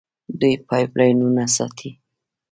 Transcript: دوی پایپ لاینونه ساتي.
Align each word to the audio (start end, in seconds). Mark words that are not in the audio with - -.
دوی 0.39 0.53
پایپ 0.67 0.91
لاینونه 0.97 1.43
ساتي. 1.55 1.89